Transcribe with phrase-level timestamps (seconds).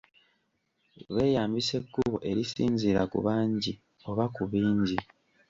[1.13, 3.73] Beeyambisa ekkubo erisinziira ku bangi
[4.09, 4.97] oba ku bingi.